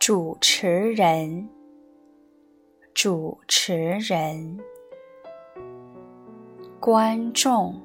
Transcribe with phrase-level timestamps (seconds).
[0.00, 1.46] 主持人，
[2.94, 4.58] 主持人，
[6.80, 7.78] 观众，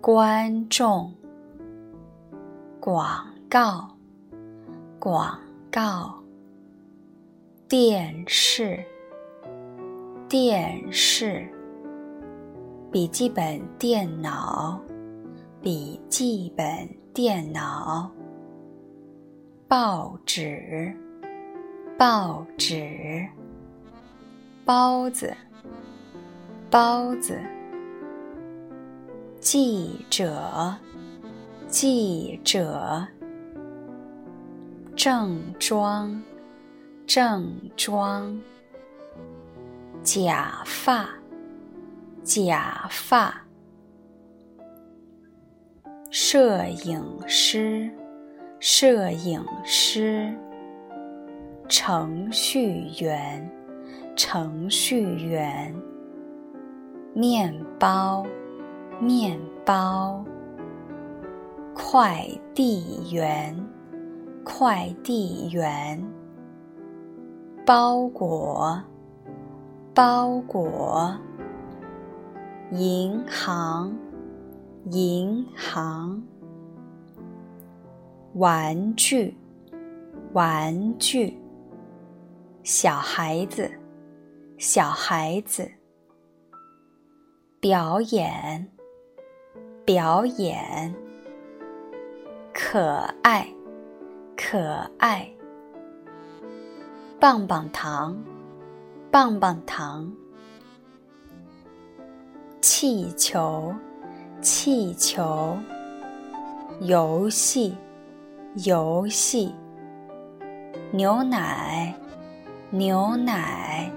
[0.00, 1.14] 观众，
[2.80, 3.88] 广告，
[4.98, 5.38] 广
[5.70, 6.12] 告，
[7.68, 8.84] 电视，
[10.28, 11.48] 电视，
[12.90, 14.80] 笔记本电脑，
[15.62, 16.66] 笔记本
[17.12, 18.10] 电脑。
[19.76, 20.94] 报纸，
[21.98, 23.26] 报纸，
[24.64, 25.34] 包子，
[26.70, 27.36] 包子，
[29.40, 30.76] 记者，
[31.66, 33.04] 记者，
[34.94, 36.22] 正装，
[37.04, 38.40] 正装，
[40.04, 41.08] 假发，
[42.22, 43.44] 假发，
[46.12, 47.90] 摄影师。
[48.66, 50.34] 摄影师，
[51.68, 53.50] 程序员，
[54.16, 55.74] 程序员，
[57.12, 58.24] 面包，
[58.98, 60.24] 面包，
[61.74, 63.54] 快递员，
[64.42, 66.02] 快递员，
[67.66, 68.82] 包裹，
[69.92, 71.14] 包裹，
[72.72, 73.94] 银行，
[74.90, 76.22] 银行。
[78.34, 79.32] 玩具，
[80.32, 81.38] 玩具，
[82.64, 83.70] 小孩子，
[84.58, 85.70] 小孩子，
[87.60, 88.68] 表演，
[89.84, 90.92] 表演，
[92.52, 93.46] 可爱，
[94.36, 94.58] 可
[94.98, 95.30] 爱，
[97.20, 98.20] 棒棒糖，
[99.12, 100.12] 棒棒糖，
[102.60, 103.72] 气球，
[104.40, 105.56] 气球，
[106.80, 107.76] 游戏。
[108.62, 109.52] 游戏，
[110.92, 111.92] 牛奶，
[112.70, 113.90] 牛奶，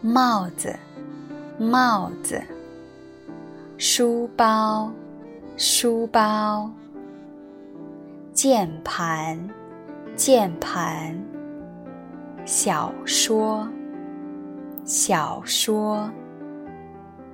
[0.00, 0.76] 帽子，
[1.56, 2.42] 帽子，
[3.76, 4.90] 书包，
[5.56, 6.68] 书包，
[8.32, 9.38] 键盘，
[10.16, 11.16] 键盘，
[12.44, 13.68] 小说，
[14.84, 16.10] 小说，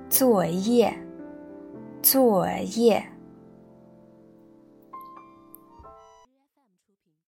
[0.07, 0.95] 作业，
[2.03, 3.03] 作业。